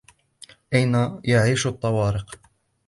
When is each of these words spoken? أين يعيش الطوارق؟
أين 0.73 1.21
يعيش 1.23 1.67
الطوارق؟ 1.67 2.39